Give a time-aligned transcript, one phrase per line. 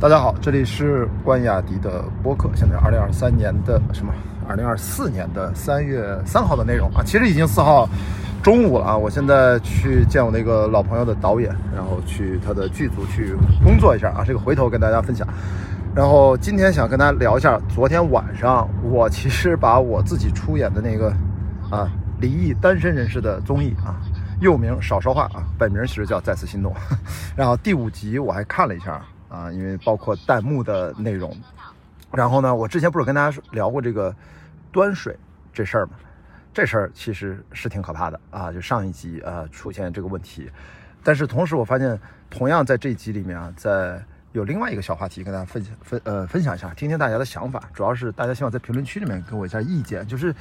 [0.00, 2.48] 大家好，这里是关雅迪的播客。
[2.54, 4.14] 现在二零二三年的什么？
[4.48, 7.88] 二零二四年的三月三号的内容啊，其实已经四号
[8.40, 8.96] 中午了啊。
[8.96, 13.34] 我现在去见我那个老朋友的导演，然后去他的剧组去
[13.64, 14.22] 工作一下啊。
[14.24, 15.26] 这个回头跟大家分享。
[15.96, 21.12] 然后今天想跟大家聊一下，昨天晚上我其实把我自己出演的那个
[21.72, 21.90] 啊
[22.20, 23.98] 离异单身人士的综艺啊，
[24.40, 26.72] 又名少说话啊，本名其实叫再次心动。
[27.34, 29.02] 然后第五集我还看了一下。
[29.28, 31.36] 啊，因为包括弹幕的内容，
[32.12, 34.14] 然后呢，我之前不是跟大家聊过这个
[34.72, 35.16] 端水
[35.52, 35.92] 这事儿吗？
[36.54, 40.50] 这事儿其实是挺可怕的啊，就上一集啊出现这个问题，
[41.04, 41.96] 但是同时我发现，
[42.30, 50.34] 同样在这一集里面啊，在有另外一个小话题跟大家分享分呃分享一下，听听大家的想法，主要是大家希望在评论区里面给我一下意见，就是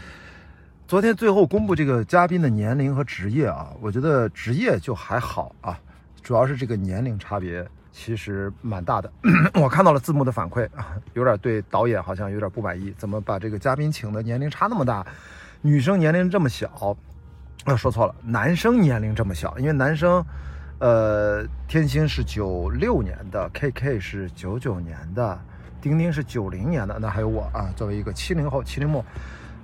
[0.87, 5.77] 昨天最后公布这个嘉宾的年龄和职业啊，我觉得职业就还好啊，
[6.23, 7.67] 主要是这个年龄差别。
[7.99, 9.11] 其实蛮大的，
[9.59, 15.03] 我看到了字幕的反馈啊，有点对导演好像有点不满意，怎么把这个嘉宾请的年龄差那么大，
[15.63, 16.95] 女生年龄这么小，
[17.65, 20.23] 啊说错了，男生年龄这么小，因为男生，
[20.77, 25.37] 呃，天星是九六年的，KK 是九九年的，
[25.81, 29.03] 丁丁是九零年的，那还有我啊，作为一个七零后七零末，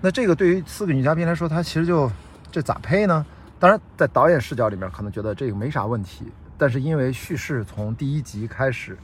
[0.01, 2.11] 那这个对于四个女嘉宾来说，她其实就
[2.51, 3.23] 这咋配呢？
[3.59, 6.25] 当然，在导演视角里面可能觉得这个没啥问题。
[6.63, 8.97] 但是因为叙事从第一集开始，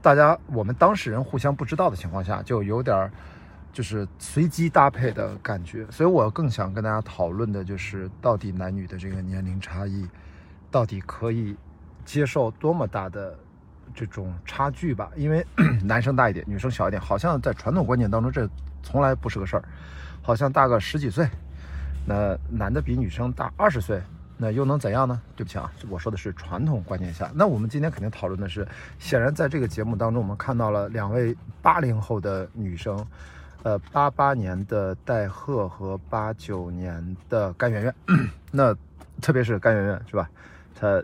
[0.00, 3.12] 大家我们当事人互相不知道的情况下，就有点
[3.74, 10.08] 就是随机搭配的感觉，所以我更想跟大家讨论的就是到底男女的这个年龄差异，
[10.70, 11.54] 到底可以
[12.06, 13.38] 接受多么大的
[13.94, 15.10] 这种差距吧？
[15.14, 15.46] 因为
[15.84, 18.48] 男生大一点，女生小一点，好像在传统观念当中这
[18.82, 19.64] 从来不是个事儿，
[20.22, 21.28] 好像大个十几岁，
[22.06, 24.00] 那男的比女生大二十岁。
[24.36, 25.20] 那又能怎样呢？
[25.36, 27.30] 对不起啊，我说的是传统观念下。
[27.34, 28.66] 那我们今天肯定讨论的是，
[28.98, 33.06] 显然在这个节目当中，我们看到了两位八零后的女生，
[33.62, 37.94] 呃，八八年的戴鹤和八九年的甘圆圆。
[38.50, 38.74] 那
[39.22, 40.28] 特别是甘圆圆是吧？
[40.74, 41.02] 她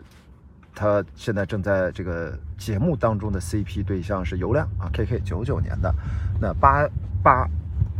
[0.75, 5.93] 她现在正在这个节目当中的 CP 对象是尤亮啊，KK 九九年的。
[6.41, 6.85] 那八
[7.23, 7.47] 八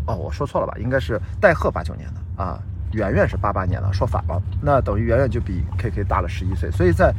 [0.07, 0.77] 哦，我说错了吧？
[0.77, 2.61] 应该是戴鹤八九年的啊。
[2.93, 7.13] 圆圆是八八年的，说反了，那等于圆圆就比 KK 大了十一岁，所以在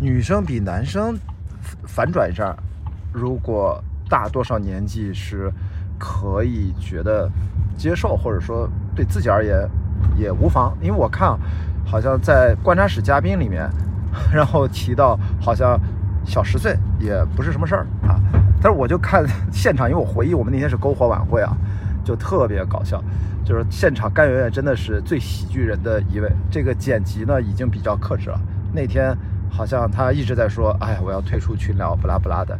[0.00, 1.18] 女生比男生
[1.84, 2.56] 反转一下，
[3.12, 5.52] 如果大多少年纪是
[5.98, 7.30] 可以觉得
[7.76, 9.68] 接受，或者说对自己而言
[10.16, 11.36] 也无妨，因为我看
[11.84, 13.68] 好像在观察室嘉宾里面，
[14.32, 15.78] 然后提到好像
[16.24, 18.20] 小十岁也不是什么事儿啊，
[18.62, 21.56] 但是我就看现场，因为我回忆我们那天是篝火晚会啊。
[22.04, 23.02] 就特别搞笑，
[23.46, 26.28] 就是现场甘圆圆真的是最喜剧人的一位。
[26.50, 28.40] 这个剪辑呢已经比较克制了。
[28.74, 29.16] 那天
[29.48, 32.58] 好像他一直在说：“哎呀，我要退出群聊，不拉不拉的。”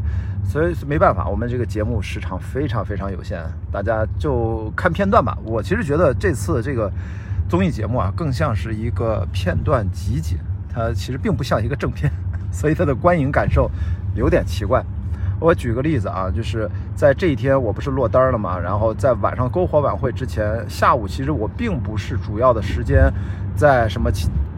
[0.49, 3.43] 所以没办法，我们这个节目时长非常非常有限，
[3.73, 5.37] 大家就看片段吧。
[5.43, 6.89] 我其实觉得这次这个
[7.49, 10.39] 综艺节目啊，更像是一个片段集锦，
[10.73, 12.09] 它其实并不像一个正片，
[12.53, 13.69] 所以它的观影感受
[14.15, 14.81] 有点奇怪。
[15.41, 23.13] 我举个例子啊，就是在这一天我不是落单了嘛，然后在晚上篝火晚会之前，下午其实我并不是主要的时间，
[23.55, 24.11] 在什么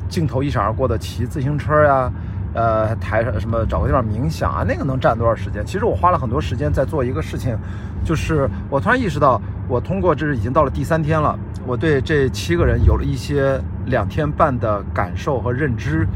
[0.09, 2.13] 镜头一闪而过的骑自行车呀，
[2.55, 5.67] 呃，台上什么找个地方冥想啊，那个能占多少时间？
[5.67, 7.59] 其实我花了很多时间在做一个事情，
[8.05, 16.07] 就是我突然意识到，我通过这是已经到了第三天了，我对这七个人有了一些两天半的感受和认知，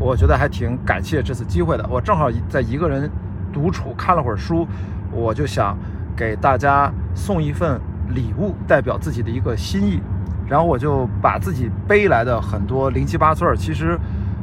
[0.00, 1.86] 我觉得还挺感谢这次机会的。
[1.90, 3.10] 我正好在一个人。
[3.52, 4.68] 独处看了会儿书，
[5.16, 5.76] 我就想
[6.14, 10.00] 给大家送一份礼物，代表自己的一个心意。
[10.46, 13.98] 然后我就把自己背来的很多零七八碎儿，其实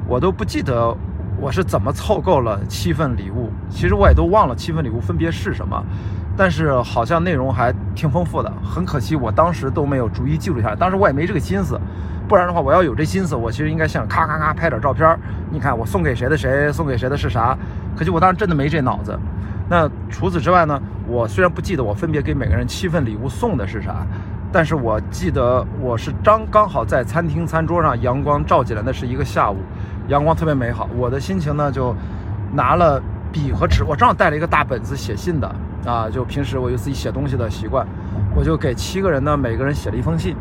[0.05, 0.93] 我都不记得
[1.39, 3.49] 我是怎么凑够了七份礼物。
[3.69, 5.81] 其实我也都忘了七份礼物分别是什么，
[6.35, 8.51] 但是好像内容还挺丰富的。
[8.61, 10.75] 很可惜，我当时都没有逐一记录下来。
[10.75, 11.79] 当时我也没这个心思，
[12.27, 15.17] 不然的话，我要有这心思，我其实应该像咔咔咔拍点照片。
[15.51, 17.57] 你看，我送给谁的谁，送给谁的是啥。
[17.95, 19.17] 可惜我当时真的没这脑子。
[19.69, 20.79] 那除此之外呢？
[21.07, 24.05] 我虽然不记得我分别给每个人七份礼物送的是啥，
[24.51, 29.57] 但是我记得我是刚刚好在餐厅餐桌上，阳光照进来，那是一个下午，
[30.07, 30.87] 阳光特别美好。
[30.95, 31.93] 我的心情呢，就
[32.53, 33.01] 拿了
[33.31, 35.55] 笔和纸，我正好带了一个大本子写信的
[35.85, 37.85] 啊，就平时我有自己写东西的习惯，
[38.33, 40.35] 我就给七个人呢，每个人写了一封信，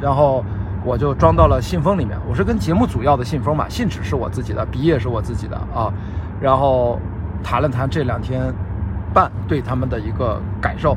[0.00, 0.44] 然后
[0.84, 2.16] 我就装到了信封里面。
[2.28, 5.92] 我是跟节目组要的信封嘛，信纸是我自己的，笔也是我自己的啊。
[6.40, 6.98] 然后
[7.42, 8.52] 谈了谈这两天
[9.12, 10.96] 半对他们的一个感受，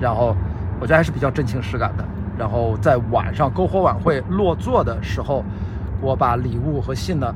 [0.00, 0.34] 然后
[0.80, 2.04] 我觉得还是比较真情实感的。
[2.38, 5.44] 然后在晚上篝火晚会落座的时候，
[6.00, 7.34] 我把礼物和信呢，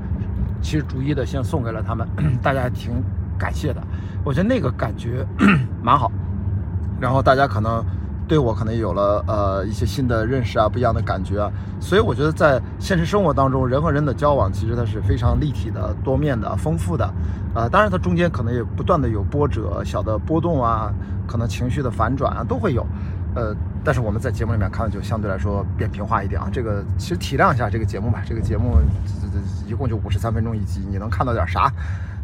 [0.62, 2.08] 其实逐一的先送给了他们，
[2.42, 2.90] 大家还挺
[3.38, 3.82] 感谢的。
[4.24, 5.26] 我觉得那个感觉
[5.82, 6.10] 蛮好。
[6.98, 7.84] 然后大家可能
[8.26, 11.50] 对我可能有了呃一些新的认识啊，不一样的感觉啊。
[11.80, 17.08] 所以我觉得在现实生活当中，人和人的交往其实它是非常立体的、多面的、丰富的。
[17.54, 20.92] 呃，当然它中间可能也不断的有波折、小的波动啊，
[21.26, 22.86] 可能情绪的反转啊都会有。
[23.34, 23.54] 呃，
[23.84, 26.48] 但是我们在节目里面看的就相对来说扁平化一点啊。
[26.52, 31.70] 这个其实体谅一下这个节目吧，这个节目这这一共就五十三分钟一集，你能看到点啥？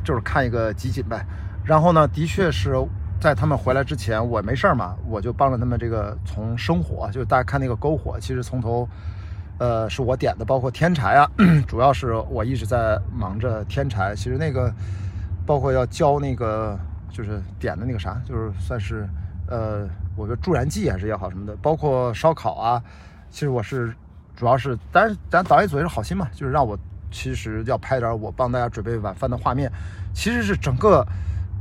[0.03, 1.27] 就是看一个集锦呗。
[1.63, 2.75] 然后呢，的确是
[3.21, 8.89] 在他们回来之前，我没事儿嘛，我就帮着他们这个从生火，就大家看那个篝火，其实从头，
[9.59, 11.31] 呃，是我点的，包括添柴啊，
[11.69, 14.15] 主要是我一直在忙着添柴。
[14.17, 14.73] 其实那个
[15.47, 16.79] 包括要浇那个，
[17.11, 19.09] 就是点的那个啥，就是算是
[19.47, 19.89] 呃。
[20.17, 22.83] 我说助燃剂还是也好什么的，包括烧烤啊，
[23.31, 23.95] 其实我是
[24.37, 26.79] 主要是，但是咱导演组也是好心嘛，就是让我
[27.11, 29.71] 其实要拍点我帮大家准备晚饭的画面，
[30.13, 31.07] 其实是整个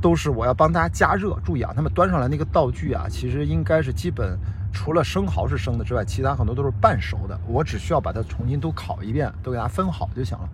[0.00, 1.36] 都是我要帮大家加热。
[1.44, 4.38] 注意啊，他们端上来那个道具啊，其实应该是基本
[4.72, 10.48] 除了生蚝是生的之外，其他很多都是半熟的，我只需要把它重新都烤一遍，都给它分好就行了。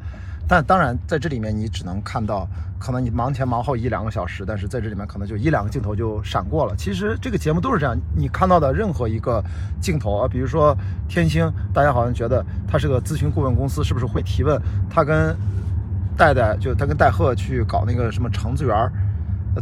[0.48, 2.48] 但当然，在这里面你只能看到，
[2.78, 6.74] 可能你忙前忙后一两个小时，但是在这里面可能就一两个镜头就闪过了。
[6.76, 9.42] 其实这个节目都是这样，你看到的任何一个
[9.80, 10.76] 镜头啊，比如说
[11.08, 14.56] 天星，大家好像觉得他是个咨询顾问公司，是不是会提问？
[14.88, 15.36] 他跟
[16.16, 18.92] 戴戴就他跟戴鹤去搞那个什么橙子园儿，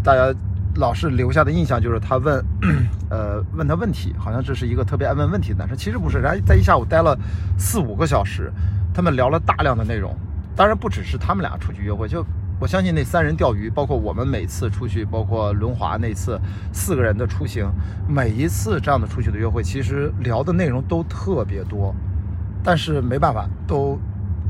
[0.03, 0.35] 大家
[0.77, 2.45] 老是留下的印象就是他问，
[3.11, 5.77] 呃，问他问题，好像这是一个特别爱问问题的男生。
[5.77, 7.17] 其实不是，人家在一下午待了
[7.57, 8.53] 四五个小时，
[8.93, 10.17] 他们聊了大量的内容。
[10.57, 12.25] 当然不只是他们俩出去约会，就
[12.61, 16.41] 我相信那三人钓鱼，包括我们每次出去，包括轮滑那次
[16.73, 17.69] 四个人的出行，
[18.09, 21.95] 每一次这样的出去的约会，其实聊的内容都特别多，
[22.63, 23.99] 但是没办法，都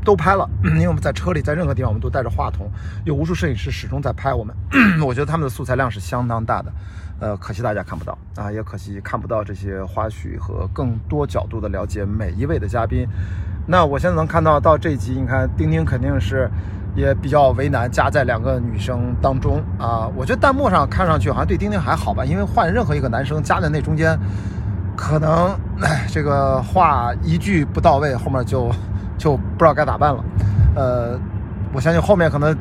[0.05, 2.71] 都拍了， 因为我们在车里，在任何地方我们都带着话筒，
[3.03, 4.55] 有无数摄影师始终在拍我们，
[5.05, 6.71] 我觉得他们的素材量是相当大的，
[7.19, 13.05] 呃，可惜大家看不到啊，也可惜看不到这些花絮和更多角度的了解每一位的嘉宾。
[13.67, 16.47] 那我现在能看到到这一集，你看丁丁肯定是
[16.95, 20.07] 也比较为难，夹在两个女生当中啊。
[20.15, 24.15] 我觉得弹幕上看上去好像对丁丁还好吧，因为换任何一个男生夹在那中间，
[24.95, 25.57] 可能
[26.09, 28.71] 这个话一句不到位，后面就
[29.17, 30.23] 就不知道该咋办了。
[30.75, 31.19] 呃，
[31.73, 32.55] 我相信后面可能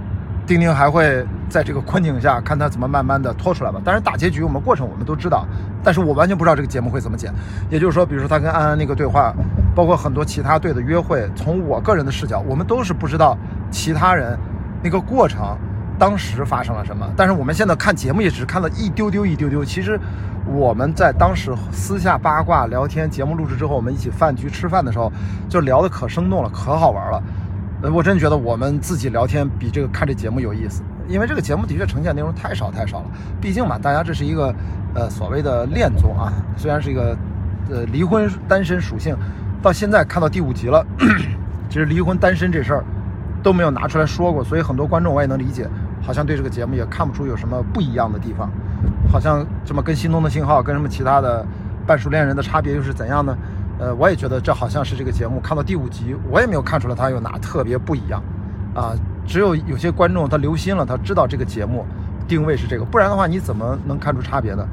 [0.47, 3.81] 丁丁还会在这个困境下看他怎么慢慢的拖出来吧。
[3.85, 5.47] 当然大结局我们过程我们都知道，
[5.83, 7.33] 但是我完全不知道这个节目会怎么剪。
[7.71, 9.35] 也就是说，比如说他跟安安那个对话。
[9.75, 13.37] 包括很多其他队的约会，从我个人的视角，我们都是不知道
[13.73, 14.39] 其他人
[14.85, 15.59] 那个过程
[15.99, 17.09] 当时发生了什么。
[17.17, 19.65] 但是我们现在看节目也只看了一丢丢一丢丢。
[19.65, 19.99] 其实
[20.47, 25.13] 我们在当时私下八卦聊天，节目录制之后，我们一起饭局吃饭的时候，
[25.49, 27.23] 就聊得可生动了，可好玩了。
[27.83, 33.07] 呃，我真觉得我们自己聊天比这个看这节目有意思，因为这个节目的确呈现内容太少太少了。
[33.41, 34.55] 毕竟嘛，大家这是一个
[34.95, 37.17] 呃所谓的恋综啊，虽然是一个
[37.71, 39.17] 呃离婚单身属性。
[39.63, 40.85] 到现在看到第五集了，
[41.71, 42.85] 其实离婚单身这事儿
[43.43, 45.67] 都没有拿出来说过，所以很多观众我也能理解，
[46.05, 48.51] 好像对这个节目也看不出有什么不一样的地方，
[49.11, 51.45] 好像这么跟心动的信号跟什么其他的
[51.87, 53.37] 半熟恋人的差别又是怎样呢？
[53.79, 58.23] 呃，我也觉得这好像是这个节目看到第五集，我也没有看出来它有哪特别不一样
[58.75, 58.93] 啊，
[59.27, 61.85] 只有有些观众他留心了，他知道这个节目
[62.29, 64.67] 定位是这个，不然的话你怎么能看出差别呢？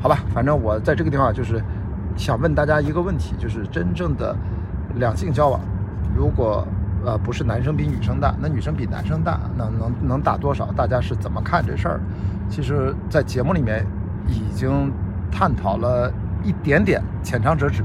[0.00, 1.62] 好吧，反正我在这个地方就是。
[2.16, 4.34] 想问大家一个问题，就是真正的
[4.96, 5.60] 两性交往，
[6.16, 6.66] 如果
[7.04, 10.66] 呃不是男生比女生大，那女生比男生大，那能能大多少？
[10.72, 12.00] 大家是怎么看这事儿？
[12.48, 13.86] 其实，在节目里面
[14.26, 14.90] 已经
[15.30, 16.12] 探讨了
[16.42, 17.82] 一点点，浅尝辄止。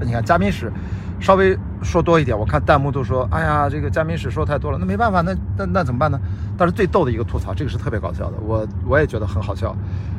[0.00, 0.72] 你看嘉宾史
[1.20, 4.78] 稍微说多一点，我看弹幕都说，哎呀，这个嘉宾史说太多了。
[4.78, 6.20] 那没办法，那那那怎么办呢？
[6.56, 9.74] 但是最逗的一个吐槽，这个是特别搞笑的，我我也觉得很好笑，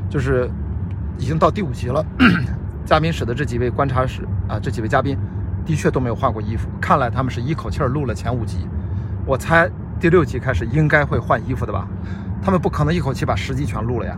[0.09, 0.49] 就是
[1.17, 2.05] 已经到第五集了。
[2.85, 5.17] 嘉宾室的这几位观察室啊，这几位嘉宾
[5.65, 8.67] 的确都没有换过衣服，看来他们是一口气儿录了前五集。
[9.25, 9.69] 我猜
[9.99, 11.87] 第六集开始应该会换衣服的吧？
[12.41, 14.17] 他们不可能一口气把十集全录了呀。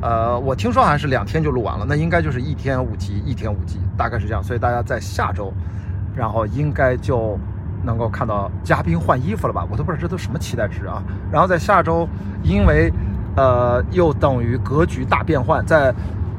[0.00, 4.42] 呃，我听说好像是两天就录完了，那应该就是一天五集，一天五集，大概是这样。
[4.42, 5.52] 所以大家在下周，
[6.16, 7.38] 然后应该就
[7.84, 9.66] 能够看到嘉宾换衣服了吧？
[9.70, 11.02] 我都不知道这都什么期待值啊。
[11.30, 12.08] 然后在下周，
[12.42, 12.92] 因为
[13.36, 15.94] 呃，又等于格局大变换，在。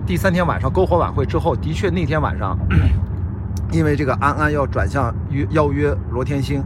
[0.05, 2.57] 第三天晚上 篝火晚会之后，的确那天晚上，
[3.71, 6.63] 因为这个安安要转向约邀约罗天星，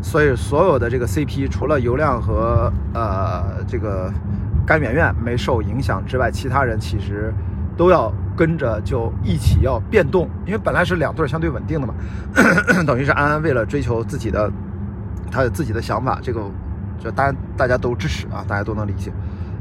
[0.00, 4.12] 所以所有的这个 CP 除了尤亮和呃这个
[4.66, 7.32] 甘圆圆没受影响之外，其他人其实
[7.76, 11.94] 都要跟着就一起要变动，因为本来是两对相对稳定的嘛，
[12.86, 14.50] 等于是安安为了追求自己的
[15.30, 16.40] 他自己的想法，这个
[16.98, 19.12] 就大家大家都支持啊，大家都能理解。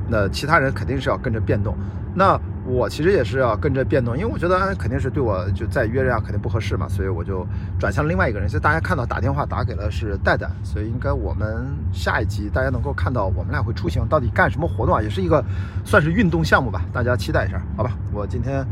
[0.10, 1.76] 那其他人肯定是要跟着变动。
[2.14, 2.40] 那
[2.72, 7.46] 我其实也是要跟着变动，因为我觉得肯定是对我就再约这样肯定不合适嘛，所以我就
[7.78, 8.48] 转向另外一个人。
[8.48, 15.02] 所以大家看到打电话打给了是戴戴，所以应该我们下一集大家能够看到我们俩会出行，到底干什么活动啊？
[15.02, 15.44] 也是一个
[15.84, 17.92] 算是运动项目吧，大家期待一下，好吧？
[18.14, 18.66] 我今天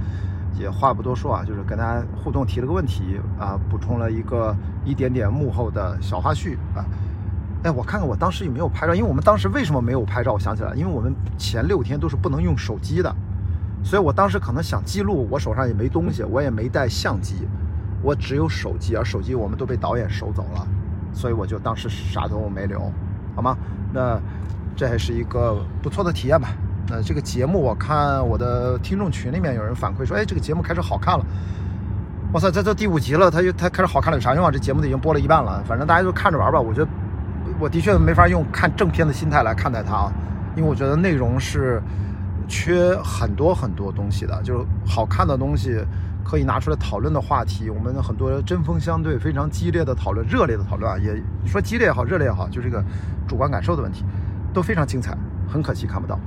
[0.58, 6.86] 也话不多说啊，就是跟大家互动提了个问题啊，补充了一个一点点幕后的小花絮啊。
[7.64, 10.32] 哎，我看看我当时有没有拍照，因为我们当时为什么没有拍照？
[10.32, 13.14] 我想起来，因为我们前六天都是不能用手机的。
[13.82, 17.48] 所以我当时可能想记录，我手上也没东西，我也没带相机，
[18.04, 20.68] 我只有手机，而手机我们都被导演收走了，
[21.14, 22.92] 所以我就当时啥都没留，
[23.36, 23.58] 好吗？
[23.94, 24.20] 那
[24.76, 26.50] 这还是一个不错的体验吧。
[26.90, 31.26] 那这个节目我看我的听众群里面有人反馈说，哎，这个节目开始好看了。
[32.34, 34.52] 哇塞，这都第五集了，它就它开始好看了有啥用啊？
[34.52, 36.60] 这节目都已经播了一半了，反正大家就看着玩吧。
[36.60, 36.88] 我觉得
[37.60, 40.14] 我的确没法用看正片的心态来看待它啊，
[40.56, 41.82] 因为我觉得内容是。
[42.50, 45.80] 缺很多很多东西的，就是好看的东西，
[46.26, 51.16] 可以拿出来讨论的话题，我们很多针锋相对、非常激烈的讨论、热烈的讨论啊，也
[51.46, 52.84] 说激烈也好、热烈也好，就这个
[53.28, 54.04] 主观感受的问题，
[54.52, 55.16] 都非常精彩。
[55.48, 56.20] 很可惜看不到，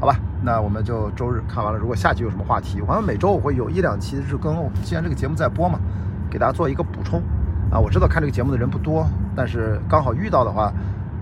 [0.00, 0.16] 好吧？
[0.42, 1.78] 那我们就周日看完了。
[1.78, 4.56] 如果下集有什么话题，好像每周我会有一两期日更。
[4.82, 5.78] 既然这个节目在播嘛，
[6.30, 7.20] 给大家做一个补充
[7.70, 7.78] 啊。
[7.78, 9.06] 我知道看这个节目的人不多，
[9.36, 10.72] 但是刚好遇到的话，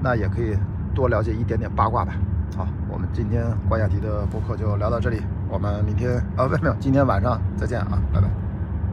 [0.00, 0.56] 那也可以
[0.94, 2.12] 多了解一点点八卦吧。
[2.56, 8.47] 好，我们今天关雅迪的播客就聊到这里，我们明天啊，没有，今天晚上再见啊，拜拜。